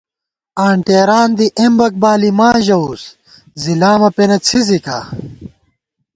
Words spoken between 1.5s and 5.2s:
اېمبَک بالی ماں ژَوُس زی لامہ پېنہ څھِزِکا